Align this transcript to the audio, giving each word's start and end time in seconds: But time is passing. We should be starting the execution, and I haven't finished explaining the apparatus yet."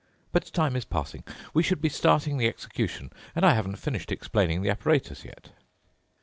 But 0.31 0.47
time 0.51 0.75
is 0.75 0.83
passing. 0.83 1.23
We 1.53 1.61
should 1.61 1.79
be 1.79 1.87
starting 1.87 2.39
the 2.39 2.47
execution, 2.47 3.13
and 3.35 3.45
I 3.45 3.53
haven't 3.53 3.75
finished 3.75 4.11
explaining 4.11 4.63
the 4.63 4.71
apparatus 4.71 5.23
yet." 5.23 5.51